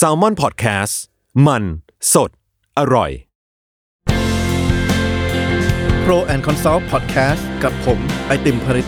[0.00, 0.94] s a l ม o n PODCAST
[1.46, 1.62] มัน
[2.14, 2.30] สด
[2.78, 3.10] อร่อย
[6.04, 8.86] Pro and Consult Podcast กับผมไอติมผลิต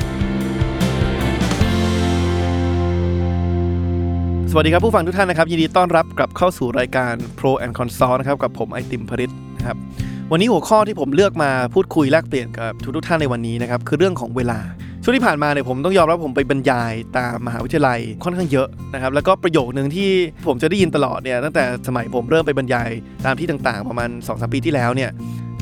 [4.50, 9.76] สวัสดีครับผู้ฟังทุกท่านนะครับ ยินดีต้อนรับกลับเข้าสู่รายการ Pro and Consult นะครับกับผมไอติมผลิตนะครับ
[10.32, 14.58] วันนี้หัวข้อที่ผมเลือกมาพูดคุยแลกเปลี่ยนกับทุกๆท่านในวันนี้นะครับคือเรื่องของเวลา
[15.06, 20.10] ช่วงที่ผ่านมาเนี่ยผมต้องยอมรับผมไปบรรยายตามมหาวิทยาลัยค่อนข้างเยอะนะครับแล้วก็ประโยคนึงที่
[20.46, 22.90] ผมจะได้ยินตลอดเนี่ยตั้งแต่สมัยผมเริ่มไปบรรยาย
[23.24, 25.10] ตามที่ต่างๆ ประมาณ2อสปีที่แล้วเนี่ย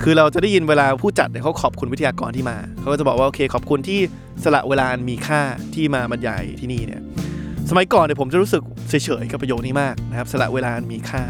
[0.02, 4.00] คือเราจะได้ยินเวลาผู้จัดเนี่ยเขาขอบคุณวิทยากรที่มาเขาก็จะบอกว่าโอเคขอบคุณที่
[4.44, 5.40] สละเวลาอันมีค่า
[5.74, 7.02] ที่มาบรรยายที่นี่เนี่ย
[7.70, 11.22] สมัยก่อนเนี่ยผมจะรู้สึกเฉยๆกับประโยคนี้มากนะครับสละเวลาอันมีค่า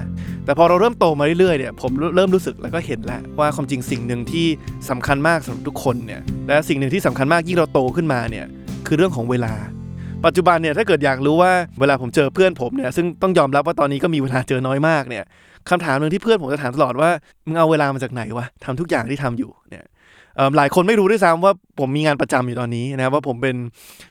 [0.45, 4.47] แต่พอเราเริ่มโตมาเรื่อยๆเนี่ยผมเริ่มรู้สึกแล้วก็เห็นแล้วว่าความจริงสิ่งหนึ่งที่
[4.91, 8.47] สำคัญมากสำหรับทุกคนเนี่ยและสิ่งหนึ่งที่สำคัญมากยิ่งเราโตขึ้นมาเนี่ย
[8.87, 9.55] คือเรื่องของเวลา
[10.25, 15.25] ปัจจุบันเนี่ยถ้าเกิดอยากรู้ว่าเวลาผมเจอเพื่อนผมเนี่ยซึ่งต้องยอมรับว่าตอนนี้ก็มีเวลาเจอน้อยมากเนี่ย
[15.71, 17.11] คำถามหนึ่งที่เพื่อนผมจะถามตลอดว่า
[17.47, 19.85] มึงเอาเวลามาจากไหนวะทำทุกอย่างที่ทำอยู่เนี่ย
[20.57, 23.57] หลายคนไม่รู้ด้วยซ้ำว่าผมมีงานประจำอยู่ตอนนี้นะครับว่าผมเป็น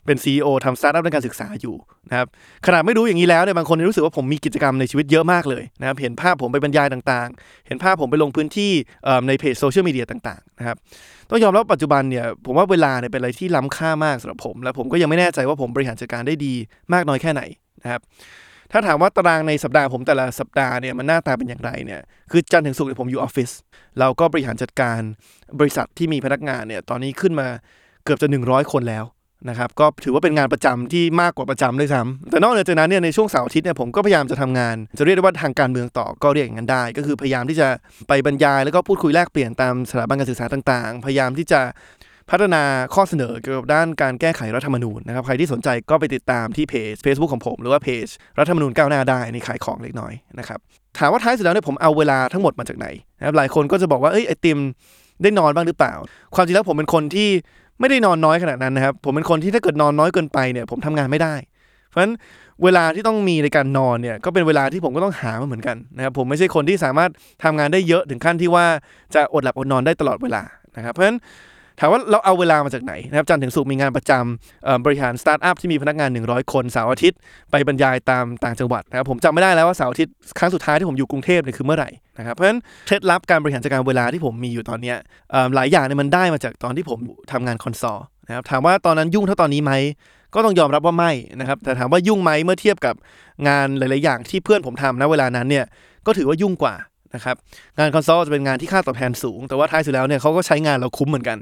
[0.06, 1.74] เป็นซีอทำสตาร์ทอัพในการศึกษาอยู่
[2.10, 2.26] นะครับ
[2.66, 8.72] ขนาดไม่รู้อย่างนี้แล้วเนี่ยบางคนรู้สึกว่าผมมีกิจกรรมในชีวิตเยอะมากเลยนะครับเห็นภาพผมไปบรรยายต่างๆ เห็นภาพผมไปลงพื้นที่
[9.28, 10.76] ในเพจโซเชียลมีเดียต่างๆนะครับ
[11.30, 16.54] ต้องยอมรับว่าปัจจุบันเนี่ยผมว่าเวลาเนี่ยเป็นอะไรที่ล้ำค่ามากสำหรับผม และผมก็ยังไม่แน่ใจว่าผมบริหารจัดการได้ดี
[16.92, 17.42] มากน้อยแค่ไหน
[17.82, 18.00] นะครับ
[18.76, 23.50] ถ้าถามว่าตารางในสัปดาห์ผมแต่ละสัปดาห์เนี่ยมันหน้าตาเป็นอย่างไรเนี่ยคือจันทร์ถึงศุกร์เนี่ยผมอยู่ออฟฟิศ
[23.98, 25.00] เราก็บริหารจัดการ
[25.60, 27.48] บริษัทที่มีพนักงานเนี่ยตอนนี้ขึ้นมา
[28.04, 29.04] เกือบจะ 100 คนแล้ว
[29.48, 37.68] นะครับก็ถือว่าเป็นงานประจำที่มากกว่าประจำด้วยซ้ำแต่นอกเหนือจากนั้นเนี่ยในช่วงเสาร์อาทิตย์เนี่ยผมก็พยายามจะทำงาน จะเรียกได้ว่าทางการเมืองต่อก็เรียกอย่างนั้นได้ ก็คือพยายามที่จะ
[38.08, 41.60] ไปบรรยายแล้วก็พูดคุยแลกเปลี่ยนตามสถาบันการศึกษาต่างๆ พยายามที่จะ
[42.30, 42.62] พัฒนา
[42.94, 48.06] ข้อเสนอเกี่ยวกับด้านการแก้ไขรัฐธรรมนูญนะครับใครที่สนใจก็ไปติดตามที่เพจ Facebook ของผม หรือว่าเพจ
[48.38, 50.58] รัฐธรรมนูญก้าวหน้าได้นี่ขายของเล็กน้อยนะครับ
[50.98, 52.86] ถามว่าท้ายสุดแล้วเนี่ยผมเอาเวลาทั้งหมดมาจากไหน
[53.18, 54.58] นะครับหลายคนก็จะบอกว่าเอ้ยไอติม
[55.22, 55.94] ได้นอนบ้างหรือเปล่า
[56.34, 57.28] ความจริงแล้วผมเป็นคนที่
[57.80, 61.34] ไม่ได้นอนน้อยขนาดนั้นนะครับผมเป็นคนที่ถ้าเกิดนอนน้อยเกินไปเนี่ยผมทำงานไม่ได้
[61.88, 62.12] เพราะฉะนั้น
[62.62, 67.10] เวลาที่ต้องมีในการนอนเนี่ยก็เป็นเวลาที่ผมก็ต้องหามาเหมือนกันนะครับผมไม่ใช่คนที่สามารถ
[67.44, 68.66] ทำงานได้เยอะถึงขั้นที่ว่า
[69.14, 70.42] จะอดหลับอดนอนได้ตลอดเวลา
[70.76, 71.18] นะครับเพราะฉะนั้น
[71.80, 77.18] ถามว่าเราเอาเวลามาจากไหนนะครับจันถึงศุกมีงานประจำบริหารสตาร์ทอัพที่มีพนักงาน 100 คนเสาร์อาทิตย์
[77.50, 84.94] ไปบรรยายตามต่างจังหวัดนะครับผมจำไม่ได้แล้วว่าเสาร์อาทิตย์ครั้งสุดท้ายที่ผมอยู่กรุงเทพเนี่ยคือเมื่อไหร่นะครับเพราะฉะนั้นเคล็ดลับการบริหารจัดการเวลาที่ผมมีอยู่ตอนนี้
[85.54, 86.98] หลายอย่างเนี่ยมันได้มาจากตอนที่ผม
[87.32, 89.72] ทำงาน consult นะครับถามว่าตอนนั้นยุ่งเท่าตอนนี้ไหม
[90.34, 92.94] ก็ต้องยอมรับว่าไม่นะครับแต่ถามว่ายุ่งไหมเมื่อเทียบกับ
[93.48, 95.64] งานหลาย ๆ อย่างที่เพื่อนผมทำณเวลานั้นเนี่ย
[96.06, 96.74] ก็ถือว่ายุ่งกว่า
[97.14, 97.36] นะครับ
[97.78, 101.38] งาน consult จะเป็นงานที่ค่าตอบแทนสูง แต่ว่าท้ายสุดแล้วเนี่ยเขาก็ใช้งานเราคุ้มเหมือนกัน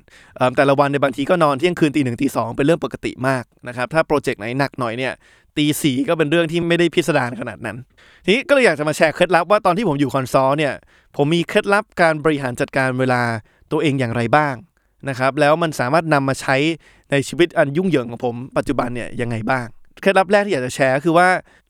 [0.56, 5.12] แต่ละวันในบางทีก็นอนเที่ยงคืนตีหนึ่งตีสองเป็นเรื่องปกติมากนะครับถ้า project ไหนหนักหน่อยเนี่ย
[5.56, 7.76] ตีสี่ก็เป็นเรื่องที่ไม่ได้พิสดารขนาดนั้น
[8.24, 10.74] ทีนี้ก็เลยอยากจะมาแชร์เคล็ดลับว่าตอนที่ผมอยู่ consult เนี่ย
[11.16, 13.22] ผมมีเคล็ดลับการบริหารจัดการเวลา
[13.72, 14.54] ตัวเองอย่างไรบ้าง
[15.08, 16.56] นะครับแล้วมันสามารถนำมาใช้
[17.10, 19.66] ในชีวิตอันยุ่งเหยิงของผมปัจจุบันเนี่ยยังไงบ้าง
[20.02, 21.28] เคล็ดลับแรกที่อยากจะแชร์คือว่า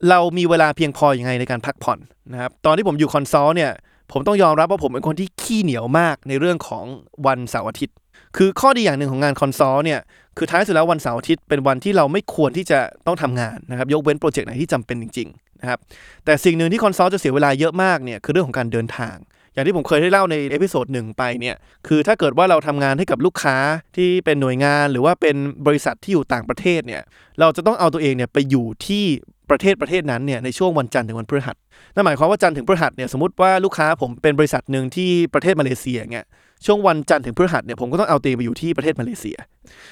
[0.08, 1.98] เรามีเวลาเพียงพออย่างไงในการพักผ่อน
[2.32, 3.70] นะครับตอนที่ผมอยู่ consult เนี่ย
[4.12, 6.84] ผมต้องยอมรับว่าผมเป็นคนที่ขี้เหนียวมากในเรื่องของ
[7.26, 7.96] วันเสาร์อาทิตย์
[8.36, 10.00] คือข้อดีอย่างหนึ่งของงาน consult เนี่ย
[10.36, 15.78] คือท้ายสุดแล้ววันเสาร์อาทิตย์เป็นวันที่เราไม่ควรที่จะต้องทำงานนะครับยกเว้น project ไหนที่จำเป็นจริงๆนะครับ
[16.24, 19.16] แต่สิ่งหนึ่งที่ consult จะเสียเวลาเยอะมากเนี่ยคือเรื่องของการเดินทาง
[19.54, 23.56] อย่างที่ผมเคยได้เล่าใน episode หนึ่งไปเนี่ยคือถ้าเกิดว่าเราทำงานให้กับลูกค้า
[23.96, 25.36] ที่เป็นหน่วยงานหรือว่าเป็น
[25.66, 27.02] บริษัทที่อยู่ต่างประเทศเนี่ย
[27.40, 29.04] เราจะต้องเอาตัวเองเนี่ยไปอยู่ที่
[29.50, 31.56] ประเทศประเทศนั้นเนี่ยในช่วงวันจันทร์ถึงวันพฤหัส
[31.94, 36.24] นั่นหมายความว่าจันทร์ถึงพฤหัสเนี่ยสมมติว่าลูกค้าผมเป็นบริษัทหนึ่งที่ประเทศมาเลเซียเนี่ย
[36.66, 39.36] ช่วงวันจันทร์ถึงพฤหัสเนี่ยผมก็ต้องเอาตัวเองไปอยู่ที่ประเทศมาเลเซีย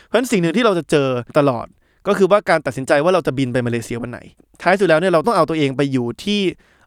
[0.06, 1.09] เพราะฉะนั้นสิ่งหนึ่งที่เราจะเจอ
[1.39, 1.67] ตลอด
[2.09, 4.21] ก็คือว่าการตัดสินใจว่าเราจะบินไปมาเลเซียวันไหน
[4.63, 6.41] ท้ายสุดแล้วเนี่ยเราต้องเอาตัวเองไปอยู่ที่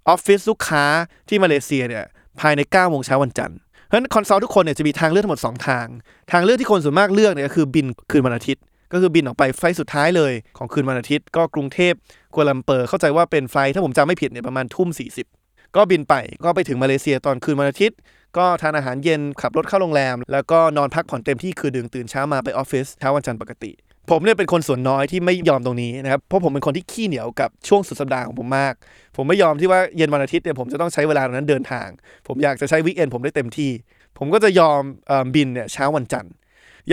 [0.10, 0.86] ออฟฟิศลูกค้า
[1.30, 2.06] ที่มาเลเซียเนี่ย
[2.40, 5.88] ภายใน9โมงเช้าวันจันทร์เพราะฉะนั้น consult ทุกคนเนี่ยจะมีทางเลือกทั้งหมด 2 ทาง
[6.32, 8.64] ทางเลือกที่คนส่วนมากเลือกเนี่ยก็คือบินคืนวันอาทิตย์
[8.94, 11.94] ก็คือบินออกไป flight สุดท้ายเลยของคืนวันอาทิตย์ ก็กรุงเทพ
[12.36, 14.90] กัวลัมเปอร์เข้าใจว่าเป็น flight ถ้าผมจำไม่ผิดเนี่ยประมาณทุ่ม
[15.32, 16.14] 40 ก็บินไป
[16.44, 17.98] ก็ไปถึงมาเลเซียตอนคืนวันอาทิตย์
[18.38, 23.72] ก็ทานอาหารเย็นขับรถเข้าโรงแรม แล้วก็นอนพักผ่อนเต็มที่คืนนึงตื่นเช้ามาไปออฟฟิศเช้าวันจันทร์ปกติ
[24.10, 28.74] ผมเนี่ยเป็นคนส่วนน้อยที่ไม่ยอมตรงนี้นะครับ เพราะผมเป็นคนที่ขี้เหนียวกับช่วงสุดสัปดาห์ของผมมาก
[29.16, 31.88] ผมไม่ยอมที่ว่าเย็นวันอาทิตย์เนี่ยผมจะต้องใช้เวลาตรงนั้นเดินทาง
[32.28, 33.72] ผมอยากจะใช้ weekend ผมได้เต็มที่
[34.18, 36.34] ผมก็จะยอมบินเนี่ยเช้าวันจันทร์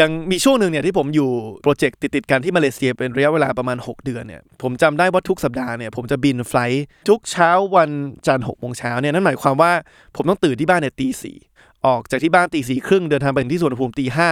[0.00, 1.30] ยังมีช่วงหนึ่งเนี่ยที่ผมอยู่
[1.62, 7.90] project ติดๆกันที่มาเลเซียเป็นระยะเวลาประมาณ 6 เดือนเนี่ยผมจำได้ว่าทุกสัปดาห์เนี่ยผมจะบิน flight ทุกเช้าวัน
[8.26, 9.72] จันทร์หกโมงเช้าเนี่ยนั่นหมายความว่า
[10.16, 11.36] ผมต้องตื่นที่บ้านเนี่ยตีสี่
[11.86, 14.30] ออกจากที่บ้านตีสี่ครึ่งเดินทางไปถึงที่สวนภูมิตีห้า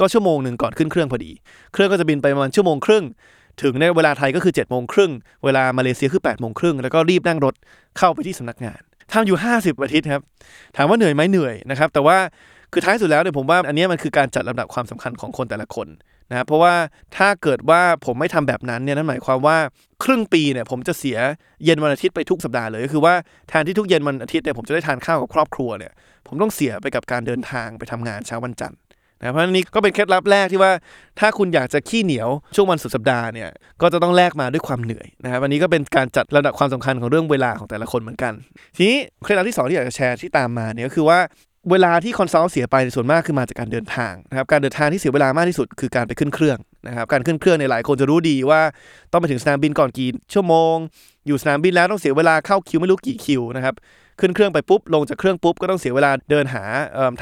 [0.00, 1.32] ก็ชั่วโมงหนึ่งก่อนขึ้นเครื่องพอดี
[1.72, 3.04] เครื่องก็จะบินไปประมาณชั่วโมงครึ่ง
[3.62, 5.10] ถึงในเวลาไทยก็คือ7จ็ดโมงครึ่ง
[5.44, 7.54] เวลามาเลเซียคือ8ปดโมงครึ่งแล้วก็รีบนั่งรถ
[7.98, 8.80] เข้าไปที่สำนักงาน
[9.12, 10.22] ทำอยู่ 50อาทิตย์ครับ
[10.76, 12.18] ถามว่าเหนื่อยไหมเหนื่อยนะครับ แต่ว่า
[12.72, 15.88] คือท้ายสุดแล้วเนี่ยผมว่าอันนี้มันคือการจัดลำดับความสำคัญของคนแต่ละคน
[16.30, 16.74] นะครับเพราะว่า
[17.16, 19.58] ถ้าเกิดว่าผมไม่ทำแบบนั้นเนี่ยนั่นหมายความว่า
[20.04, 21.18] ครึ่งปีเนี่ยผมจะเสีย
[21.64, 23.14] เย็นวันอาทิตย์ไปทุกสัปดาห์เลยก็คือว่า
[23.48, 25.92] แทนที่ทุกเย็นวันอาทิตย์เนี่ยผมจะได้ทานข้าวกับครอบครัวเนี่ย
[26.26, 28.78] ผมต้องเสียไปกับการเดินทางไปทำงานเช้าวันจันทร์
[29.20, 30.72] นะเพราะนี่ก็เป็นเคล็ดลับแรกที่ว่า
[31.20, 33.50] ถ้าคุณอยากจะขี้เหนียวช่วงวันสุดสัปดาห์เนี่ย
[33.82, 38.32] ก็จะต้องแลกมาด้วยความเหนื่อยนะครับอันนี้ก็เป็นการจัดระดับความสำคัญของเรื่องเวลาของแต่ละคนเหมือนกัน
[38.76, 41.20] ทีนี้เคล็ดลับที่สองที่อยากจะแชร์ที่ตามมาเนี่ยก็คือว่า
[41.70, 48.60] เวลาที่ consult เสียไปส่วนมากคือมาจากการเดินทางนะครับการเดินทางที่เสียเวลามากที่สุดคือการไปขึ้นเครื่องนะครับการขึ้นเครื่องในหลายคนจะรู้ดีว่า
[49.12, 50.74] ต้องไปถึงสนามบินก่อนกี่ชั่วโมง
[51.26, 53.74] อยู่สนามบินแล้วต้องเสียเวลาเข้าคิวไม่รู้กี่คิวนะครับ
[54.20, 56.64] ขึ้นเครื่องไปปุ๊บลงจากเครื่องปุ๊บก็ต้องเสียเวลาเดินหา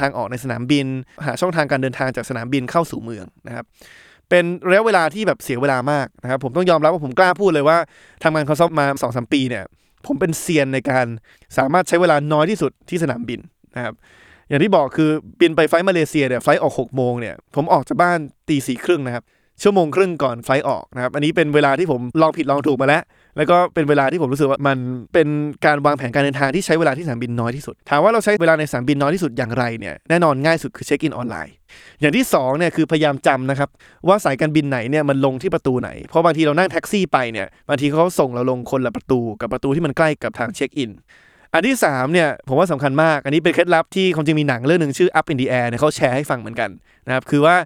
[0.00, 0.86] ทางออกในสนามบิน
[1.26, 3.64] หาช่องทางการเดินทางจากสนามบินเข้าสู่เมืองนะครับ
[4.30, 7.78] เป็นระยะเวลาที่แบบเสียเวลามากนะครับผมต้องยอมรับว่าผมกล้าพูดเลยว่า
[8.22, 9.64] ทำงาน consult มา2ปีเนี่ย
[10.06, 11.06] ผมเป็นเซียนในการ
[11.58, 13.40] สามารถใช้เวลาน้อยที่สุดที่สนามบิน
[13.76, 13.94] นะครับ
[14.48, 15.10] อย่างที่บอกคือ
[15.40, 18.18] บินไป flight มาเลเซียเนี่ย flight ออก6โมงเนี่ยผมออกจากบ้าน
[18.48, 19.24] ตีสี่ครึ่งนะครับ
[19.62, 23.02] ชั่วโมงครึ่งก่อน flight ออกนะครับอันนี้เป็นเวลาที่ผมลองผิดลองถูกมาแล้ว
[23.36, 24.78] แล้วก็เป็นเวลาที่ผมรู้สึกว่ามัน
[25.14, 25.28] เป็น
[25.66, 31.54] การวางแผนการเดินทางที่ใช้เวลาที่สนามบินน้อยที่สุด ถามว่าเราใช้เวลาในสนามบินน้อยที่สุดอย่างไรเนี่ยแน่นอนง่ายสุดคือ check-in online
[32.00, 33.68] อย่างที่สองเนี่ยคือพยายามจำนะครับ
[34.08, 40.90] ว่าสายการบินไหนเนี่ยมันลงที่ประตูไหน เพราะบางทีเรานั่งแท็กซี่ไปเนี่ยบางทีเขาส่งเราลงคนละประตู กับประตูที่มันใกล้กับทางเช็คอิน
[41.54, 46.70] อันที่3เนี่ยผมว่าสำคัญมาก อันนี้เป็นเคล็ดลับที่ความจริงมีหนังเรื่องหนึ่งชื่อ Up in the Air เนี่ยเขาแชร์ให้ฟังเหมือนกัน
[47.06, 47.56] นะครับคือว่า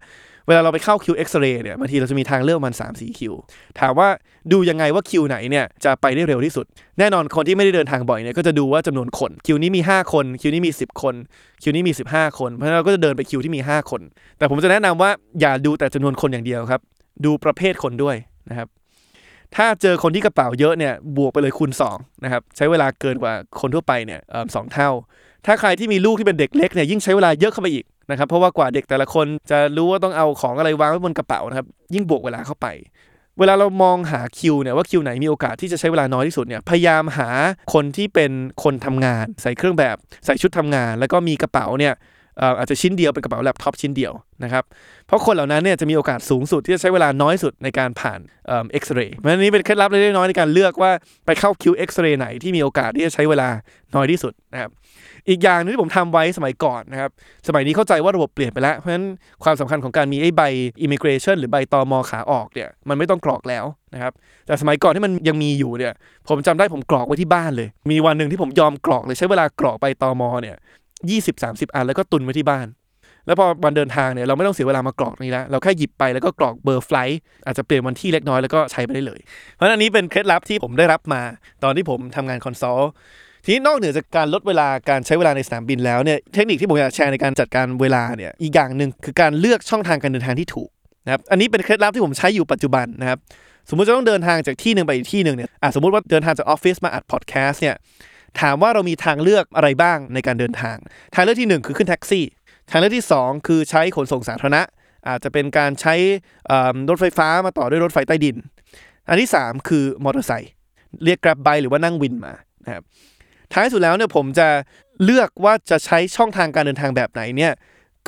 [0.46, 3.34] เวลาเราไปเข้าคิวเอ็กซเรย์เนี่ยบางทีเราจะมีทางเลือกมัน3 4คิว
[3.80, 4.08] ถามว่า
[4.52, 6.66] ดูยังไงว่าคิวไหนเนี่ยจะไปได้เร็วที่สุด
[6.98, 11.14] แน่นอนคนที่ไม่ได้เดินทางบ่อยเนี่ยก็จะดูว่าจำนวนคนคิวนี้มี 5 คน คิวนี้มี 10 คน
[11.62, 14.00] คิวนี้มี 15 คนเพราะฉะนั้นเราก็จะเดินไปคิวที่มี 5 คน
[14.38, 15.10] แต่ผมจะแนะนำว่า
[15.40, 16.80] อย่าดูแต่จำนวนคนอย่างเดียวครับ
[17.24, 18.16] ดูประเภทคนด้วย
[18.50, 18.68] นะครับ
[19.56, 24.20] ถ้าเจอคนที่กระเป๋าเยอะเนี่ยบวกไปเลยคูณ2นะครับใช้เวลาเกินกว่าคนทั่วไปเนี่ย
[24.54, 24.90] สองเท่า
[25.46, 32.68] ถ้าใครที่มีลูกที่เป็นเด็กเล็กเนี่ยยิ่งใช้เวลาเยอะเข้าไปอีก นะครับเพราะว่ากว่าเด็กแต่ละคนจะรู้ว่าต้องเอาของอะไรวางไว้บนกระเป๋านะครับยิ่งบวกเวลาเข้าไป
[33.38, 37.28] เวลาเรามองหาคิวเนี่ยว่าคิวไหนมีโอกาสที่จะใช้เวลาน้อยที่สุดเนี่ยพยายามหา
[37.74, 38.32] คนที่เป็น
[38.62, 41.94] คนทำงาน ใส่เครื่องแบบใส่ชุดทำงาน แล้วก็มีกระเป๋าเนี่ย
[42.58, 44.12] อาจจะชิ้นเดียวเป็นกระเป๋าแล็ปท็อปชิ้นเดียว
[44.44, 44.64] นะครับ
[45.06, 50.90] เพราะคนเหล่านั้นเนี่ยจะมีโอกาสสูงสุดที่จะใช้เวลาน้อยสุดในการผ่านเอ็กซเรย์เพราะฉะนั้นนี้เป็นเคล็ดลับเล็กน้อยในการเลือกว่า
[51.26, 53.48] ไปเข้าคิวเอ็กซเรย์ไหนที่มีโอกาสที่จะใช้เวลา
[53.94, 54.70] น้อยที่สุดนะครับ
[55.28, 57.10] อีกอย่างหนึงที่ผมทำไว้สมัยก่อนนะครับ
[57.48, 59.06] สมัยนี้เข้าใจว่าระบบเปลี่ยนไปแล้ว เพราะฉะนั้น
[59.44, 60.42] ความสำคัญของการมีไอ้ใบ
[60.84, 63.64] immigration หรือใบตอมอขาออกเนี่ยมันไม่ต้องกรอกแล้ว
[63.94, 64.12] นะครับ
[64.46, 65.92] แต่สมัยก่อนที่มันยังมีอยู่เนี่ย
[66.28, 70.56] ผมจำได้ผมกรอกไว้ที่บ้านเลย มีวันหนึ่งที่ผมยอมกรอกเลยใช้เวลากรอกใบตอมอเนี่ย
[71.10, 72.66] ยี่สิบสามสิบอันแล้วก็ตุนไว้ที่บ้าน
[73.26, 79.20] แล้วพอวันเดินทางเนี่ยเราไม่ต้องเสียเวลามากรอกนี้แล้ว เราแค่หยิบไปแล้วก็กรอกเบอร์ flight อาจจะเปลี่ยนวันที่เล็กน้อยแล้วก็ใช้ไปได้เลย
[79.54, 81.22] เพราะฉะนั้นอันนี้เป็นเคล็ดลับที่ผมได้รับมา
[81.64, 82.90] ตอนที่ผมทำงาน consult
[83.48, 90.68] ทีนี้นอกเหนือจากการลดเวลาการใช้เวลาในสนามบินแล้วเนี่ยเทคนิคที่ผมอยากแชร์ในการจัดการเวลาเนี่ยอีกอย่างหนึ่งคือการเลือกช่องทางการเดินทางที่ถูก
[91.06, 93.18] นะครับอันนี้เป็นเคล็ดลับที่ผมใช้อยู่ปัจจุบันนะครับ
[93.68, 97.76] สมมติจะต้องเดินทางจากที่หนึ่งไปอีกที่หนึ่งเนี่ยอะสมมติว่าเดินทางจากออฟฟิศมาอัดพอดแคสต์เนี่ย
[98.40, 100.76] ถามว่าเรามีทางเลือกอะไรบ้างในการเดินทาง
[101.14, 102.24] ทางเลือกที่หนึ่งคือขึ้นแท็กซี่
[102.70, 104.62] ทางเลือกที่ 2 คือใช้ขนส่งสาธารณะ
[105.08, 105.94] อาจจะเป็นการใช้
[106.46, 108.36] เอิ่มรถไฟฟ้ามาต่อด้วยรถไฟใต้ดิน
[109.08, 110.52] อันที่ 3 คือมอเตอร์ไซค์
[111.04, 112.32] เรียก Grab Bike หรือว่านั่งวินมา
[112.66, 112.84] นะครับ
[113.52, 114.48] ท้ายสุดแล้วเนี่ยผมจะ
[115.04, 117.52] เลือกว่าจะใช้ช่องทางการเดินทางแบบไหนเนี่ย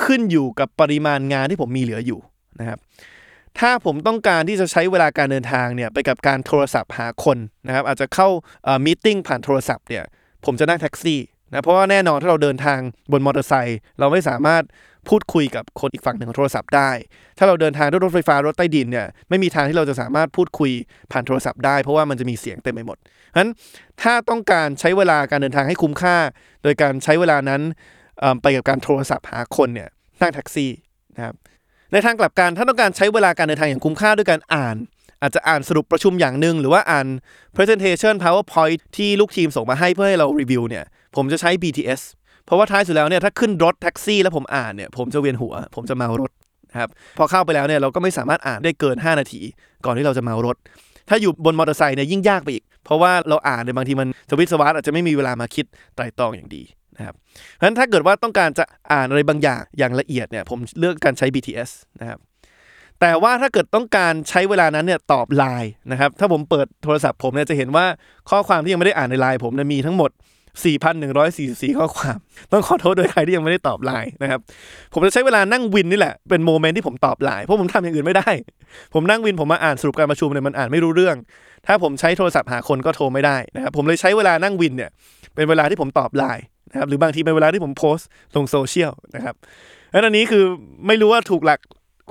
[0.02, 2.21] ขึ้นอยู่กับปริมาณงานที่ผมมีเหลืออยู่
[2.61, 2.78] นะครับ
[3.59, 8.28] ถ้าผมต้องการที่จะใช้เวลาการเดินทางเนี่ยไปกับการโทรศัพท์หาคนนะครับอาจจะเข้า
[8.84, 10.04] meeting ผ่านโทรศัพท์เนี่ย
[10.45, 12.78] ผมจะนั่งแท็กซี่ นะเพราะว่าแน่นอนถ้าเราเดินทาง
[13.12, 14.62] บนมอเตอร์ไซค์เราไม่สามารถ
[15.08, 16.90] พูดคุยกับคนอีกฝั่งหนึ่งของโทรศัพท์ได้
[17.38, 20.70] ถ้าเราเดินทางด้วยรถไฟฟ้ารถใต้ดินเนี่ยไม่มีทางที่เราจะสามารถพูดคุย
[21.12, 22.96] ผ่านโทรศัพท์ได้ เพราะว่ามันจะมีเสียงเต็มไปหมด
[23.32, 23.50] ฉะนั้น
[24.02, 26.16] ถ้าต้องการใช้เวลาการเดินทางให้คุ้มค่า
[26.62, 27.60] โดยการใช้เวลานั้น
[28.42, 29.88] ไปกับการโทรศัพท์หาคนเนี่ย
[30.20, 30.70] นั่งแท็กซี่
[31.16, 31.34] นะครับ
[31.92, 34.76] ในทางกลับกันถ้าต้องการใช้เวลาการเดินทางอย่างคุ้มค่าด้วยการอ่าน
[35.22, 37.06] อาจจะอ่านสรุปประชุมอย่างหนึ่งหรือว่าอ่าน
[37.56, 40.84] presentation powerpoint ที่ลูกทีมส่งมาให้เพื่อให้เรารีวิวเนี่ย
[41.16, 42.00] ผมจะใช้ BTS
[42.44, 46.30] เพราะว่าท้ายสุดแล้วเนี่ยถ้าขึ้นรถแท็กซี่แล้วผมอ่านเนี่ยผมจะเวียนหัว ผมจะเมารถ
[46.80, 49.40] ครับพอเข้าไปแล้วเนี่ยเราก็ไม่สามารถอ่านได้เกิน 5 นาที
[49.84, 50.56] ก่อนที่เราจะเมารถ
[51.08, 56.62] ถ้าอยู่บนมอเตอร์ไซค์เนี่ยยิ่งยากไปอีก เพราะว่าเราอ่านในยบางทีมันสวิตช์สวัสดอาจจะไม่มีเวลามาคิดไตรตรองอย่างดี
[56.96, 61.70] นะครับเพราะฉะนั้นถ้าเกิดว่าต้องการจะอ่านอะไรบางอย่างอย่างละเอียดเนี่ยผมเลือกการใช้ BTS
[62.00, 62.18] นะครับ
[63.00, 67.86] แต่ว่าถ้าเกิดต้องการใช้เวลานั้นเนี่ยตอบไลน์นะครับถ้าผมเปิดโทรศัพท์ผมเนี่ยจะเห็นว่า
[68.30, 70.10] ข้อความที่ยังไม่ได้อ่านในไลน์ผมเนี่ยมีทั้งหมด
[70.94, 72.16] 4,144 ข้อความ
[72.52, 74.40] ต้องขอโทษด้วยใครที่ยังไม่ได้ตอบไลน์นะครับ
[74.92, 78.30] ผมจะใช้เวลานั่งวินนี่แหละเป็น moment ที่ผมตอบไลน์เพราะผมทำอย่างอื่นไม่ได้
[78.94, 81.16] ผมนั่งวินผมมาอ่านสรุปการประชุมเนี่ยมันอ่านไม่รู้เรื่อง
[81.66, 84.90] ถ้าผมใช้โทรศัพท์หาคนก็โทรไม่ได้นะครับผมเลยใช้เวลานั่งวินเนี่ย
[85.34, 89.34] เป็นเวลาที่ผมตอบไลน์นะครับหรือบางทีเป็นเวลาที่ผมโพสต์ลงโซเชียลนะครับ
[89.90, 90.44] แล้วอันนี้คือ
[90.86, 91.60] ไม่รู้ว่าถูกหลัก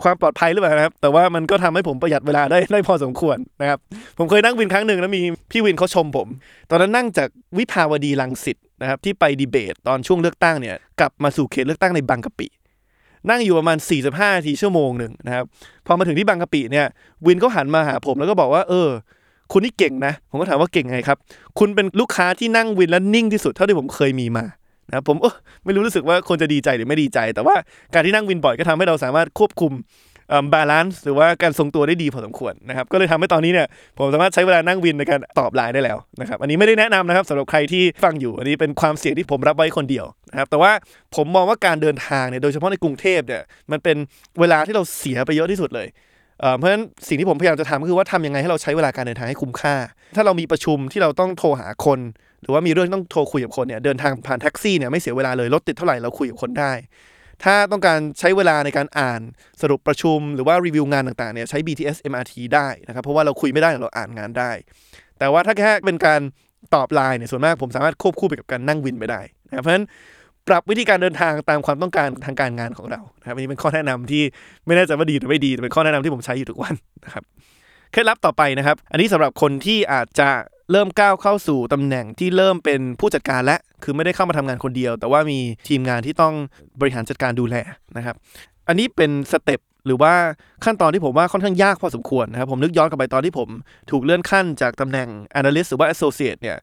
[0.04, 3.80] ความปลอดภัยหรือเปล่านะครับ แต่ว่ามันก็ทำให้ผมประหยัดเวลาได้ได้พอสมควรนะครับ
[4.18, 6.28] ผมเคยนั่งวินครั้งหนึ่งแล้วมีพี่วินเขาชมผม
[6.70, 12.48] ตอนนั้นนั่งจากวิภาวดีรังสิตนะครับที่ไปดีเบตตอนช่วงเลือกตั้งเนี่ยกลับมาสู่เขตเลือกตั้งในบางกะปิ
[13.30, 13.78] นั่งอยู่ประมาณ
[14.08, 15.46] 45นาทีชั่วโมงหนึ่งนะครับ
[15.86, 16.86] พอมาถึงที่บางกะปิเนี่ย
[17.26, 18.90] วินเขาหันมาหาผมแล้วก็บอกว่า เออ
[19.52, 21.18] คุณนี่เก่งนะ ผมก็ถามว่าเก่งไงครับ
[21.60, 24.46] คุณเป็นลูกค้าที่นั่งวินแล้วนิ่งที่สุดเท่าที่ผมเคยมีมา
[24.90, 25.34] นะครับผมเออ
[25.66, 27.56] ไม่รู้รู้สึกว่าคนจะดีใจหรือไม่ดีใจ แต่ว่า
[27.94, 29.74] การที่นั่งวินบ่อยก็ทำให้เราสามารถควบคุม
[30.54, 33.68] balance หรือว่าการทรงตัวได้ดีพอสมควรนะครับก็เลยทำให้ตอนนี้เนี่ย
[33.98, 40.72] ผมสามารถใช้เวลานั่งวินในการตอบไลน์ได้แล้วนะครับอันนี้ไม่ได้แนะนำนะครับสำหรับใครที่ฟังอยู่อันนี้เป็นความเสี่ยงที่ผมรับไว้คนเดียวนะครับแต่ว่า
[41.16, 43.42] ผมมองว่าการเดินทางเนี่ยโดยเฉพาะในกรุงเทพเนี่ย
[43.72, 43.98] มันเป็น
[44.40, 45.88] เวลาที่เราเสียไปเยอะที่สุดเลย
[46.42, 49.76] เอ่อเพราะฉะนั้นสิ่งที่ผมพยายามจะทำก็คือว่าทำยังไงให้เราใช้เวลาการเดินทางให้คุ้มค่า
[50.16, 52.00] ถ้าเรามีประชุมที่เราต้องโทรหาคน
[52.48, 56.74] รือว่ามีเรื่องที่ต้องโทรคุยกับคนเนี่ยเดินทางผ่านแท็กซี่เนี่ยไม่เสียเวลาเลยรถติดเท่าไหร่เราคุยกับคนได้
[57.44, 59.22] ถ้าต้องการใช้เวลาในการอ่าน
[59.62, 64.52] สรุปประชุม หรือว่ารีวิวงานต่างๆเนี่ยใช้ BTS MRT ได้นะครับเพราะว่าเราคุยไม่ได้เราอ่านงานได้
[65.20, 66.22] แต่ว่าถ้าแค่เป็นการ
[66.76, 69.86] ตอบไลน์เนี่ยส่วนมากผมสามารถควบคู่ไปกับการนั่งวินไปได้นะครับเพราะฉะนั้น
[70.48, 74.24] ปรับวิธีการเดินทางตามความต้องการทางการงานของเรานะครับอันนี้เป็นข้อแนะนำที่
[74.66, 76.74] ไม่แน่ใจว่าดีหรือไม่ดีแต่เป็นข้อแนะนำที่ผมใช้อยู่ทุกวัน
[77.06, 77.24] นะครับ
[77.92, 80.30] เคล็ดลับต่อไปนะครับ อันนี้สำหรับคนที่อาจจะ
[80.72, 86.34] เริ่มก้าวเข้าสู่ตำแหน่งที่เริ่มเป็นผู้จัดการและคือไม่ได้เข้ามาทำงานคนเดียว แต่ว่ามีทีมงานที่ต้อง
[86.80, 87.56] บริหารจัดการดูแล
[87.98, 88.16] นะครับ
[88.68, 90.14] อันนี้เป็นสเต็ปหรือว่า
[90.66, 93.50] ขั้นตอนที่ผมว่าค่อนข้างยากพอสมควรนะครับ ผมนึกย้อนกลับไปตอนที่ผม
[93.92, 95.10] ถูกเลื่อนขั้นจากตำแหน่ง
[95.40, 96.58] analyst หรือว่า associate เนี่ย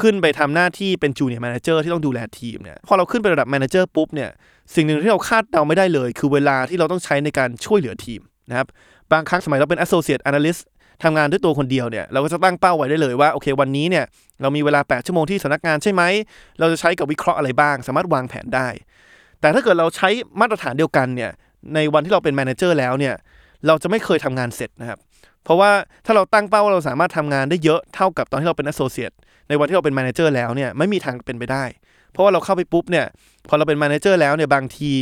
[0.00, 4.30] ขึ้นไปทำหน้าที่เป็น junior manager ที่ต้องดูแลทีมเนี่ยพอเราขึ้นไประดับ manager ปุ๊บเนี่ย
[4.74, 8.66] สิ่งหนึ่งที่เราคาดเดาไม่ได้เลย คือเวลาที่เราต้องใช้ในการช่วยเหลือทีมนะครับ
[9.12, 10.62] บางครั้งสมัยเราเป็น associate analyst
[11.02, 14.04] ทำงานด้วยตัวคนเดียวเนี่ยเราก็จะตั้งเป้าไว้ได้เลยว่าโอเควันนี้เนี่ย
[14.42, 16.02] เรามีเวลา 8 ชั่วโมงที่สำนักงานใช่ไหม
[16.58, 18.68] เราจะใช้กับวิเคราะห์อะไรบ้าง สามารถวางแผนได้
[19.40, 20.08] แต่ถ้าเกิดเราใช้
[20.40, 21.30] มาตรฐานเดียวกันเนี่ย
[21.74, 23.14] ในวันที่เราเป็น manager แล้วเนี่ย
[23.66, 24.98] เราจะไม่เคยทำงานเสร็จนะครับ
[25.44, 25.70] เพราะว่า
[26.06, 29.14] ถ้าเราตั้งเป้าว่าเราสามารถทำงานได้เยอะเท่ากับตอนที่เราเป็น associate
[29.48, 31.64] ในวันที่เราเป็น manager แล้วเนี่ยไม่มีทางเป็นไปได้
[32.12, 33.06] เพราะว่าเราเข้าไปปุ๊บเนี่ย
[33.48, 34.92] พอเราเป็น manager แล้วเนี่ยบางที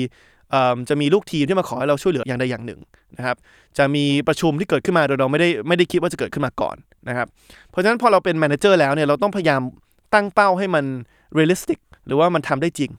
[0.89, 2.81] จะมีลูกทีมที่มาขอให้เราช่วยเหลืออย่างใดอย่างหนึ่ง
[3.17, 3.37] นะครับ
[3.79, 6.77] จะมีประชุมที่เกิดขึ้นมาโดยเราไม่ได้ไม่ได้คิดว่าจะเกิดขึ้นมาก่อน
[7.09, 7.27] นะครับ
[7.71, 9.61] เพราะฉะนั้นพอเราเป็น manager แล้วเนี่ยเราต้องพยายาม
[10.15, 10.85] ตั้งเป้าให้มัน
[11.35, 12.91] realistic หรือว่ามันทำได้จริง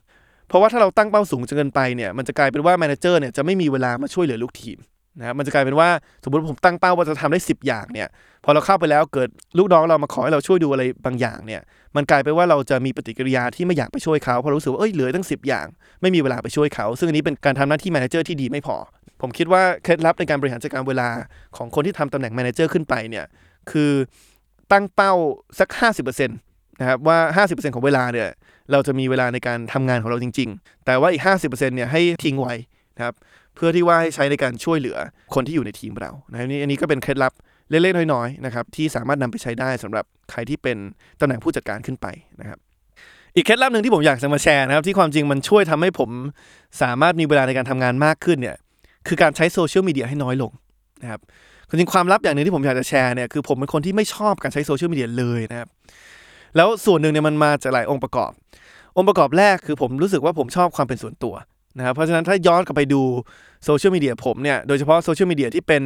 [0.48, 4.78] เพราะว่าถ้าเราตั้งเป้าสูงจนเกินไปเนี่ยมันจะกลายเป็นว่า manager เนี่ยจะไม่มีเวลามาช่วยเหลือลูกทีม
[5.18, 5.88] นะครับมันจะกลายเป็นว่า
[6.24, 8.08] สมมติผมตั้งเป้าว่าจะทำได้ 10 อย่างเนี่ย
[8.44, 11.60] พอเราเข้าไปแล้วเกิดลูกน้องเรามาขอให้เราช่วยดูอะไรบางอย่างเนี่ย
[11.96, 15.66] มันกลายเป็นว่าเราจะมีปฏิกิริยาที่ไม่อยากไปช่วยเขาเพราะรู้สึกว่าเอ้ยเหลือตั้ง 10 อย่าง
[16.00, 18.76] ไม่มีเวลาไปช่วยเขา ซึ่งอันนี้เป็นการทำหน้าที่ manager ที่ดีไม่พอ
[19.20, 21.08] ผมคิดว่าเคล็ดลับในการบริหารจัดการเวลา
[21.56, 23.24] ของคนที่ทำตำแหน่ง manager ขึ้นไปเนี่ย
[23.70, 23.90] คือ
[24.72, 25.12] ตั้งเป้า
[25.58, 25.68] สัก
[26.04, 28.28] 50%นะครับว่า 50%ของเวลาเนี่ย
[28.72, 32.54] เราจะมีเวลาในการทำงานของเราจริง ๆ แต่ว่าอีก 50%เนี่ยให้ทิ้งไว้
[32.96, 33.14] นะครับ
[33.60, 34.96] เพื่อที่ว่าให้ใช้ในการช่วยเหลือ
[35.34, 37.32] คนที่อยู่ในทีมเรานะนี่อันนี้ก็เป็นเคล็ดลับ
[37.70, 40.76] เล็กๆน้อยๆนะครับที่สามารถนำไปใช้ได้สำหรับใครที่เป็น
[41.20, 42.06] ตำแหน่งผู้จัดการขึ้นไป
[42.40, 42.58] นะครับ
[43.34, 46.10] อีกเคล็ดลับหนึ่งที่ผมอยากจะมาแชร์นะครับ ที่ความจริงมันช่วยทำให้ผม
[46.82, 48.56] สามารถมีเวลาในการทำงานมากขึ้นเนี่ย
[49.08, 50.52] คือการใช้ social media ให้น้อยลง
[51.02, 51.20] นะครับ
[51.68, 55.68] จริงความลับอย่างหนึ่งที่ผมอยากจะแชร์เนี่ยคือผมเป็นคนที่ไม่ชอบการใช้ social media เลยนะครับ
[56.56, 58.30] แล้วส่วนหนึ่งเนี่ยมันมาจากหลายองค์ประกอบ
[58.96, 61.34] องค์ประกอบแรกคือผมรู้สึกว่าผมชอบความเป็นส่วนตัว
[61.78, 63.02] นะครับเพราะฉะนั้นถ้าย้อนกลับไปดู
[63.64, 65.82] social media ผมเนี่ยโดยเฉพาะ social media ที่เป็น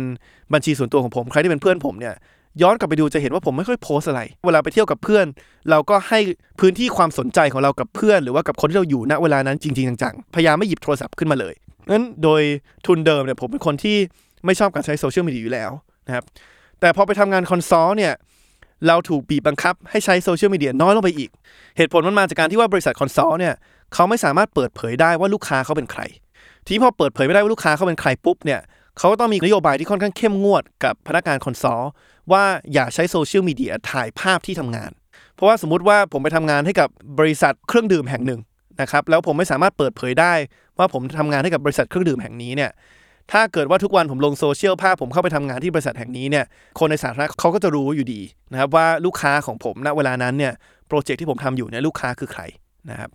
[0.53, 2.15] บัญชีส่วนตัวของผมใครที่เป็นเพื่อนผมเนี่ย
[2.63, 5.27] ย้อนกลับไปดูจะเห็นว่าผมไม่ค่อยโพสต์อะไร เวลาไปเที่ยวกับเพื่อน
[5.71, 6.21] เราก็ให้
[6.61, 11.55] พื้นที่ความสนใจของเรากับเพื่อน หรือว่ากับคนที่เราอยู่ณเวลานั้นจริงๆจังๆ พยายามไม่หยิบโทรศัพท์ขึ้นมาเลย
[11.91, 12.43] งั้นโดย
[12.87, 13.97] ทุนเดิมเนี่ยผมเป็นคนที่
[14.45, 15.71] ไม่ชอบการใช้ social media อยู่แล้ว
[16.07, 16.25] นะครับ
[16.81, 18.13] แต่พอไปทำงาน consult เนี่ย
[18.87, 21.31] เราถูกบีบบังคับให้ใช้ social media น้อยลงไปอีก
[21.77, 23.55] เหตุผลมันมาจากการที่ว่าบริษัท consult เนี่ย
[23.95, 26.03] เขาไม่สามารถเปิดเผยได้ว่าลูกค้าเขาเป็นใคร
[26.67, 28.61] ทีนี้พอเปิดเผยไม่ได้ว่าลูกค้าเขาเป็นใครปุ๊บเนี่ย
[28.99, 31.83] เขาก็ต้องมีนโยบายที่ค่อนข้างเข้มงวดกับพนักงาน consult
[32.33, 34.91] ว่าอย่าใช้ social media ถ่ายภาพที่ทำงาน
[35.35, 38.41] เพราะว่าสมมติว่าผมไปทำงานให้กับบริษัทเครื่องดื่มแห่งหนึ่ง
[38.81, 40.33] นะครับแล้วผมไม่สามารถเปิดเผยได้
[40.79, 42.71] ว่าผมทำงานให้กับบริษัทเครื่องดื่มแห่งนี้เนี่ย
[43.33, 46.45] ถ้าเกิดว่าทุกวันผมลงโซเชียลภาพผมเข้าไปทำงานที่บริษัทแห่งนี้เนี่ย
[46.79, 48.21] คนในสาธารณะเขาก็จะรู้อยู่ดี
[48.53, 50.53] นะครับว่าลูกค้าของผมณเวลานั้นเนี่ย
[50.89, 52.43] project ที่ผมทำอยู่เนี่ยลูกค้าคือใคร
[52.91, 53.11] นะครับ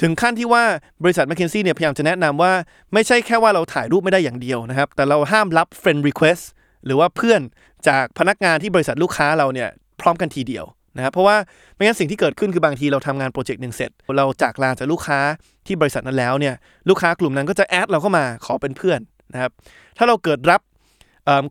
[0.00, 0.64] ถึงขั้นที่ว่า
[1.04, 2.52] บริษัท m c k เคนซี่เนี่ยพยายามจะแนะนำว่า
[2.92, 6.42] ไม่ใช่แค่ว่าเราถ่ายรูปไม่ได้อย่างเดียวนะครับ แต่เราห้ามรับ friend request
[6.86, 7.40] หรือว่าเพื่อน
[7.88, 9.68] จากพนักงานที่บริษัทลูกค้าเราเนี่ย
[10.00, 10.64] พร้อมกันทีเดียว
[10.96, 11.36] นะครับเพราะว่า
[11.74, 15.18] ไม่งั้นสิ่งที่เกิดขึ้นคือบางทีเราทำงานโปรเจกต์หนึ่งเสร็จ เราจากลาจากลูกค้า
[15.66, 16.54] ที่บริษัทนั้นแล้วเนี่ย
[16.88, 19.00] ลูกค้ากลุ่มนั้นก็จะแอดเราเข้ามาขอเป็นเพื่อน
[19.34, 19.50] นะครับ
[19.98, 20.60] ถ้าเราเกิดรับ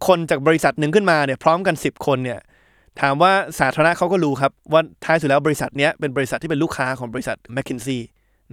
[0.07, 2.39] คนจากบริษัทหนึ่งขึ้นมาเนี่ยพร้อมกัน 10 คนเนี่ย
[3.01, 7.89] ถามว่าสาธารณะเขาก็รู้ครับว่าท้ายสุดแล้วบริษัทนี้เป็นบริษัทที่เป็นลูกค้าของบริษัท m c k เค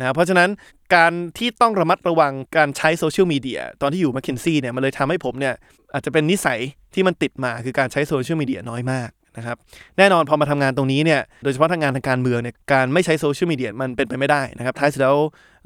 [0.01, 0.49] นะเพราะฉะนั้น
[0.95, 5.55] การที่ต้องระมัดระวังการใช้โซเชียลมีเดียตอนที่อยู่ m c k เคนซี่เนี่ยมันเลยทำให้ผมเนี่ย
[5.93, 6.59] อาจจะเป็นนิสัย
[6.95, 9.57] ที่มันติดมาคือการใช้โซเชียลมีเดียน้อยมากนะครับ
[9.99, 15.17] แน่นอนพอมาทำงานตรงนี้เนี่ยโดยเฉพาะทางงานทางการเมืองเนี่ยการไม่ใช้โซเชียลมีเดียมันเป็นไปไม่ได้นะครับท้ายสุดแล้ว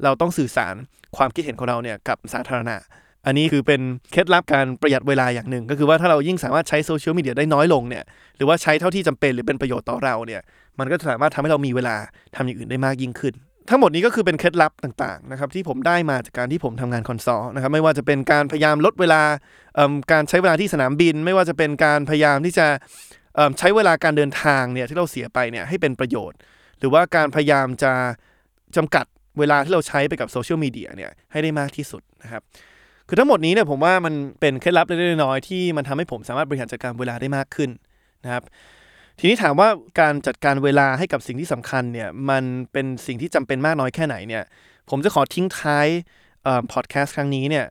[0.03, 0.75] เราต้องสื่อสาร
[1.17, 2.77] ความคิดเห็นของเราเนี่ยกับสาธารณะ
[3.25, 8.03] อันนี้คือเป็นเคล็ดลับการประหยัดเวลาอย่างหนึ่ง ก็คือว่าถ้าเรายิ่งสามารถใช้ social media ได้น้อยลงเนี่ย
[8.37, 10.41] หรือว่าใช้เท่าที่จำเป็นหรือเป็นประโยชน์ต่อเราเนี่ย
[10.79, 11.95] มันก็สามารถทำให้เรามีเวลา
[12.35, 13.33] ทำอย่างอื่นได้มากยิ่งขึ้น
[13.69, 19.21] ทั้งหมดนี้ก็คือเป็นเคล็ดลับต่างๆนะครับที่ผมได้มาจากการที่ผมทำงาน consult นะครับไม่ว่าจะเป็นการพยายามลดเวลา
[20.11, 22.67] การใช้เวลาที่สนามบิน ไม่ว่าจะเป็นการพยายามที่จะ
[23.59, 26.37] ใช้เวลาการเดินทางเนี่ยที่เราเสียไปเนี่ยให้เป็นประโยชน์
[26.79, 27.93] หรือว่าการพยายามจะ
[28.75, 29.05] จำกัด
[29.39, 32.41] เวลาที่เราใช้ไปกับโซเชียลมีเดียเนี่ยให้ได้มากที่สุดนะครับ
[33.07, 37.69] คือทั้งหมดนี้เนี่ยผมว่ามันเป็นเคล็ดลับเล็กๆน้อยๆที่มันทำให้ผมสามารถบริหารจัดการเวลาได้มากขึ้น
[38.23, 38.43] นะครับ
[39.19, 39.69] ทีนี้ถามว่า
[39.99, 44.43] การจัดการเวลาให้กับสิ่งที่สำคัญเนี่ยมันเป็นสิ่งที่จำเป็นมากน้อยแค่ไหนเนี่ย
[44.89, 45.87] ผมจะขอทิ้งท้าย
[46.71, 47.65] พอดแคสต์ครั้งนี้เนี่ย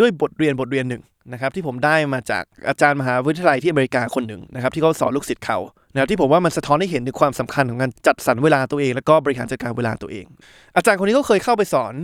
[0.00, 1.02] ด้วยบทเรียนบทเรียนหนึ่ง
[1.32, 5.58] นะครับที่ผมได้มาจากอาจารย์มหาวิทยาลัยที่อเมริกาคนหนึ่งนะครับที่เขาสอนลูกศิษย์เขา
[5.92, 10.26] นะครับที่ผมว่ามันสะท้อนให้เห็นถึงความสำคัญของการจัดสรรเวลาตัวเอง แล้วก็บริหารจัดการเวลาตัวเอง
[10.76, 11.94] อาจารย์คนนี้ก็เคยเข้าไปสอน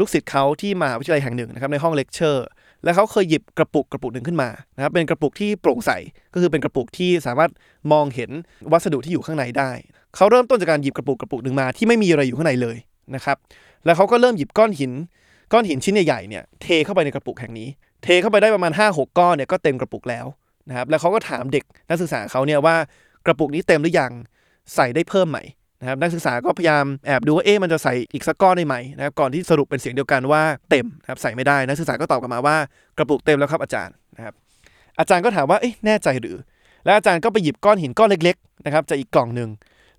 [0.00, 2.46] ลูกศิษย์เขาที่มหาวิทยาลัยแห่งหนึ่งนะครับในห้องเลคเชอร์
[2.84, 5.90] แล้วเขาเคยหยิบกระปุกกระปุกหนึ่งขึ้นมานะครับเป็นกระปุกที่โปร่งใส
[6.34, 7.50] ก็คือเป็นกระปุกที่สามารถ
[7.92, 8.30] มองเห็น
[8.72, 9.70] วัสดุที่อยู่ข้างในได้
[10.16, 12.76] เขาเริ่มต้นจากการหยิบกระปุกกระปุกหนึ่งมาที่ไม่มีอะไรอยู่ข้างในเลย
[13.14, 13.36] นะครับ
[13.84, 14.92] แล้วเขาก็เริ่มหยิบก้อนหิน
[15.52, 17.68] ก้อนหินชิ้นใหญ่ๆเนี่ยเทเข้าไปในกระปุกแห่งนี้
[18.02, 20.26] เทเข้าไปได้ประมาณ 5 6 ก้อนเนี่ยก็เต็มกระปุกแล้ว
[20.68, 22.76] นะครับแล้วเขาก็ถามเด็กนักศึกษาเขาเนี่ยว่า
[23.26, 24.12] กระปุกนี้เต็มหรือยัง
[24.74, 25.38] ใส่ได้เพิ่มไหม
[25.80, 32.56] นะครับนักศึกษาก็พยายามแอบดูว่าเอ๊ะมันจะใส่อีกสักก้อนได้ไหมนะครับก่อนที่สรุปเป็นเสียงเดียวกันว่าเต็มนะครับใส่ไม่ได้นักศึกษาก็ตอบกลับมาว่า
[32.98, 34.34] กระปุกเต็มแล้วครับอาจารย์นะครับ
[34.98, 36.36] อาจารย์ก็ถามว่าเอ๊ะแน่ใจหรือ
[36.84, 39.50] แล้วอาจารย์ก็ไปหยิบก้อนหินก้อนเล็กๆนะครับจากอีกกล่องหนึ่ง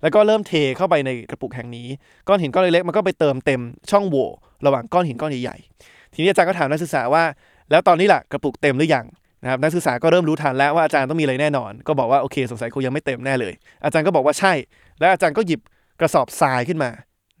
[0.02, 1.86] แล้วก็เริ่มเทเข้าไปในกระปุกแห่งนี้
[2.28, 4.28] ก้อนหินก้อนเล็กๆมันก็ไปเติมเต็มช่องโหว่
[4.66, 7.22] ระหว่างก้อนหินก้อนใหญ่ๆทีนี้อาจารย์ก็ถามนักศึกษาว่า
[7.70, 9.06] แล้วตอนนี้ล่ะกระปุกเต็มหรือยัง
[9.42, 14.52] นะครับนักศึกษาก็เริ่มรู้ทันแล้วว่าอาจารย์ต้องมีอะไรแน่นอน ก็บอกว่าโอเคสงสัยคงยังไม่เต็มแน่เลย อาจารย์ก็บอกว่าใช่
[15.00, 15.60] แล้วอาจารย์ก็หยิบ
[16.00, 16.90] กระสอบทรายขึ้นมา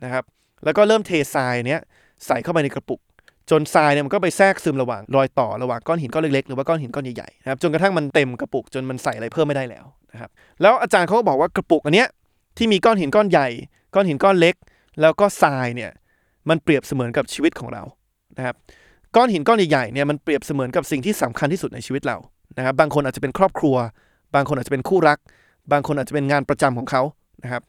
[0.04, 0.24] นะครับ
[0.64, 1.80] แล้วก็เริ่มเททรายเนี้ย
[2.26, 3.00] ใส่เข้าไปในกระปุก
[3.50, 10.30] จนทรายเนี่ยมันก็ไปแทรกซึมระหว่างรอยต่อระหว่างก้อนหินก้อนเล็กๆหรือว่าก้อนหินก้อนใหญ่ๆนะครับจนกระทั่งมันเต็มกระปุกจนมันใส่อะไรเพิ่มไม่ได้แล้วนะครับ
[10.62, 12.08] แล้วอาจารย์เขาก็บอกว่ากระปุกอันเนี้ย
[12.56, 13.48] ที่มีก้อนหินก้อนใหญ่
[13.94, 14.54] ก้อนหินก้อนเล็ก
[15.00, 15.90] แล้วก็ทรายเนี่ย
[16.48, 17.82] มันเปรียบเสมือนกับชีวิตของเรา
[18.36, 18.54] นะครับ
[19.16, 22.16] ก้อนหินก้อนใหญ่ๆเนี่ยมันเปรียบเสมือนกับสิ่งที่สำคัญที่สุดในชีวิตเรา
[22.58, 23.76] นะครับบางคนอาจจะเป็นครอบครัว
[24.34, 25.18] บางคนอาจจะเป็นคู่รัก
[25.72, 27.02] บางคนอาจจะเป็นงานประจำของเขา
[27.44, 27.62] นะครับ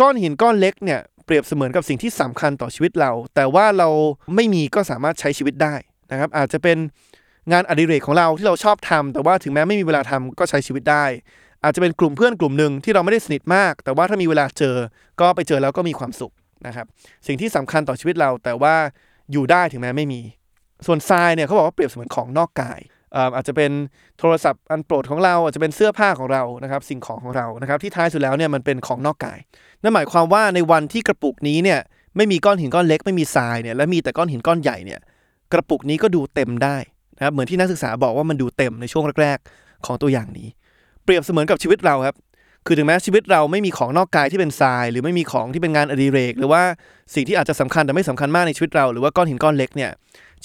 [0.00, 3.88] ก้อนหินก้อนเล็กเนี่ยเปรียบเสมือนกับสิ่งที่สำคัญต่อชีวิตเรา แต่ว่าเรา
[4.34, 5.74] ไม่มีก็สามารถใช้ชีวิตได้
[6.12, 6.78] นะครับ อาจจะเป็น
[7.52, 11.04] งานอดิเรกของเราที่เราชอบทำแต่ว่าถึงแม้ไม่มีเวลาทำก็ใช้ชีวิตได้
[11.64, 14.76] อาจจะเป็นกลุ่มเพื่อนกลุ่มหนึ่งที่เราไม่ได้สนิทมาก แต่ว่าถ้ามีเวลาเจอ
[15.20, 16.32] ก็ไปเจอแล้วก็มีความสุข
[16.66, 16.86] นะครับ
[17.26, 18.74] สิ่งที่สำคัญต่อชีวิตเราแต่ว่า
[19.32, 20.20] อยู่ได้ถึงแม้ไม่มี
[20.86, 22.80] ส่วนทรายเนี่ยเขาบอกว่าเปรียบเสมือนของนอกกาย
[23.34, 23.70] อาจจะเป็น
[24.18, 29.38] โทรศัพท์อันโปรดของเราอาจจะเป็นเสื้อผ้าของเรานะครับสิ่งของของเรานะครับที่ท้ายสุดแล้วเนี่ยมันเป็นของนอกกาย
[29.82, 31.80] นั่นหมายความว่าในวันที่กระปุกนี้เนี่ย
[32.16, 35.00] ไม่มีก้อนหินก้อนเล็กไม่มีทรายเนี่ยและมีแต่ก้อนหินก้อนใหญ่เนี่ย
[35.52, 36.76] กระปุกนี้ก็ดูเต็มได้
[37.16, 40.48] นะครับเหมือนที่นักศึกษาบอกว่ามันดูเต็มในช่วงแรกๆ ของตัวอย่างนี้
[41.04, 42.16] เปรียบเสมือนกับชีวิตเราครับ
[42.66, 46.62] คือถึงแม้ชีวิตเราไม่มีของนอกกายที่เป็นทราย หรือไม่มีของที่เป็นงานอดิเรก หรือว่า
[47.14, 49.90] สิ่งที่อาจจะสำคัญแต่ไม่สำคัญมากในชีวิตเรา หรือว่าก้อนหินก้อนเล็กเนี่ย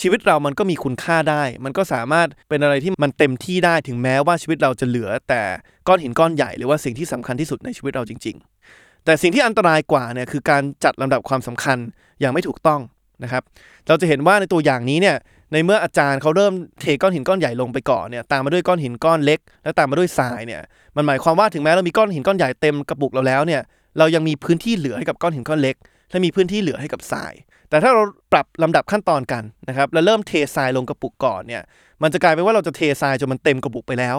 [0.01, 5.41] ชีวิตเรามันก็มีคุณค่าได้ มันก็สามารถเป็นอะไรที่มันเต็มที่ได้ถึงแม้ว่าชีวิตเราจะเหลือ แต่
[5.87, 8.35] ก้อนหินก้อนใหญ่หรือว่าสิ่งที่สำคัญที่สุดในชีวิตเราจริง
[8.71, 11.77] ๆ แต่สิ่งที่อันตรายกว่าเนี่ยคือการจัดลำดับความสำคัญ
[12.19, 12.81] อย่างไม่ถูกต้อง
[13.23, 13.43] นะครับ
[13.87, 15.17] เราจะเห็นว่าในตัวอย่างนี้เนี่ย
[15.53, 20.61] ในเมื่ออาจารย์เขาเริ่มเทก้อนหินก้อนใหญ่ลงไปก่อนเนี่ยตามมาด้วยก้อนหินก้อนเล็ก แล้วตามมาด้วยทรายเนี่ย
[20.95, 23.61] มันหมายความว่าถึงแม้เรามีก้อนหินก้อนใหญ่เต็มกระปุกเราแล้วเนี่ย
[23.97, 25.75] เรายังมีพื้นที่เหลือให้กับก้อนหินก้อนเล็ก
[26.11, 27.33] และมีพื้นที่เหลือให้กับทราย
[27.75, 31.63] แต่ถ้าเราปรับลำดับขั้นตอนกันนะครับแล้วเริ่มเททรายลงกระปุกก่อนเนี่ย
[32.03, 34.17] มันจะกลายเป็นว่าเราจะเททรายจนมันเต็มกระปุกไปแล้ว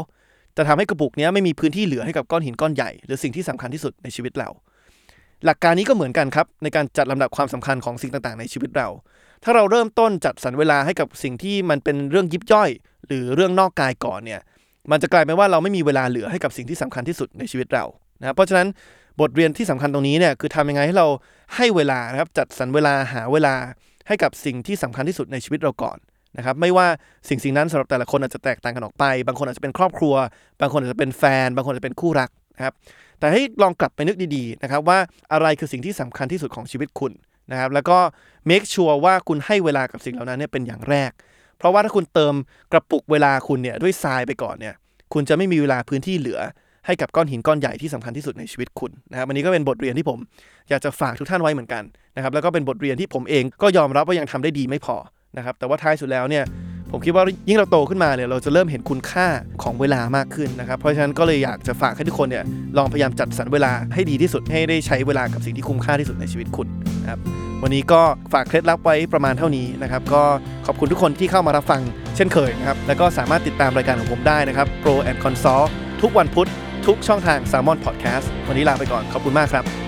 [0.57, 4.49] จะทำให้กระปุกนี้ไม่มีพื้นที่เหลือให้กับก้อนหินก้อนใหญ่หรือสิ่งที่สำคัญที่สุดในชีวิตเรา
[5.45, 8.89] หลักการนี้ก็เหมือนกันครับในการจัดลำดับความสำคัญของสิ่งต่างๆ ในชีวิตเรา
[9.45, 12.71] ถ้าเราเริ่มต้นจัดสรรเวลาให้กับสิ่งที่มันเป็นเรื่องยิบย่อย
[13.07, 14.41] หรือเรื่องนอกกายก่อนเนี่ย
[14.91, 17.85] มันจะกลายเป็นว่าเราไม่มีเวลาเหลือให้กับสิ่งที่สำคัญที่สุดในชีวิตเรา
[18.21, 18.69] นะครับเพราะฉะนั้น
[19.21, 21.07] บทเรียนที่สำคัญตรงนี้เนี่ยคือทำยังไงให้เรา
[21.57, 23.55] ให้เวลานะครับจัดสรรเวลาหาเวลา
[24.09, 25.99] ให้กับสิ่งที่สำคัญที่สุดในชีวิตเราก่อน
[26.37, 26.87] นะครับไม่ว่า
[27.29, 30.15] สิ่งสิ่งนั้นสำหรับแต่ละคนอาจจะแตกต่างกันออกไป บางคนอาจจะเป็นครอบครัว
[30.61, 32.75] บางคนอาจจะเป็นแฟน บางคนอาจจะเป็นคู่รักนะครับ
[33.19, 34.99] แต่ให้ลองกลับไปนึกดีๆนะครับว่า
[35.33, 37.13] อะไรคือสิ่งที่สำคัญที่สุดของชีวิตคุณ
[37.51, 37.99] นะครับแล้วก็
[38.51, 41.11] make sure ว่าคุณให้เวลากับสิ่งเหล่านั้นเนี่ยเป็นอย่างแรก
[41.59, 42.35] เพราะว่าถ้าคุณเติม
[42.73, 44.75] กระปุกเวลาคุณเนี่ยด้วยทรายไปก่อนเนี่ย
[45.13, 46.41] คุณจะไม่มีเวลาพื้นที่เหลือ
[46.87, 50.19] ให้กับก้อนหินก้อนใหญ่ที่สำคัญที่สุดในชีวิตคุณนะครับอันนี้ก็เป็นบทเรียนที่ผม
[50.71, 51.83] อยากจะฝากทุกท่านไว้เหมือนกัน
[52.17, 54.97] นะครับแล้วก็เป็นบทเรียนที่ผมเองก็ยอมรับว่ายังทำได้ดีไม่พอ
[55.37, 56.45] นะครับแต่ว่าท้ายสุดแล้วเนี่ย
[56.93, 59.27] ผมคิดว่ายิ่งเราโตขึ้นมาเนี่ยเราจะเริ่มเห็นคุณค่า
[59.63, 62.45] ของเวลามากขึ้นนะครับเพราะฉะนั้นก็เลยอยากจะฝากให้ทุกคนเนี่ย
[62.79, 66.69] ลองพยายามจัดสรรเวลาให้ดีที่สุดให้ได้ใช้เวลากับสิ่งที่คุ้มค่าที่สุดในชีวิตคุณ
[67.03, 67.21] นะครับ
[67.63, 70.23] วันนี้ก็ฝากเคล็ดลับไว้ประมาณเท่านี้นะครับก็
[70.67, 71.81] ขอบคุณทุกคนที่เข้ามารับฟัง
[72.17, 75.69] เช่นเคยนะครับแล้วก็สามารถติดตามรายการของผมได้นะครับ Pro and Consult
[76.03, 76.49] ทุกวันพุธ
[76.87, 79.86] ทุกช่องทาง s ซ l m o n Podcast วันนี้ลาไปก่อนขอบคุณมากครับ